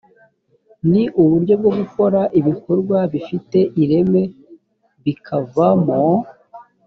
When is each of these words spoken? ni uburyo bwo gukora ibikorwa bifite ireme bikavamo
ni 0.91 1.03
uburyo 1.21 1.53
bwo 1.59 1.71
gukora 1.79 2.19
ibikorwa 2.39 2.97
bifite 3.13 3.59
ireme 3.81 4.21
bikavamo 5.03 6.01